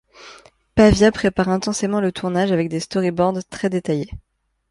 [0.73, 4.09] Pavia prépare intensément le tournage avec des storyboards très détaillés.